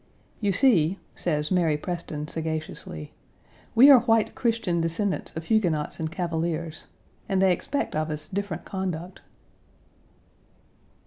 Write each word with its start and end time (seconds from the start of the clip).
"You 0.39 0.51
see," 0.51 0.97
says 1.13 1.51
Mary 1.51 1.77
Preston 1.77 2.27
sagaciously, 2.27 3.13
"we 3.75 3.91
are 3.91 3.99
white 3.99 4.33
Christian 4.33 4.81
descendants 4.81 5.31
of 5.37 5.45
Huguenots 5.45 5.99
and 5.99 6.11
Cavaliers, 6.11 6.87
and 7.29 7.39
they 7.39 7.51
expect 7.53 7.95
of 7.95 8.09
us 8.09 8.27
different 8.27 8.65
conduct." 8.65 9.21